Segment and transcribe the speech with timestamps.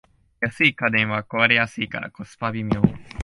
[0.39, 2.81] 安い家電は壊れやすいからコスパ微妙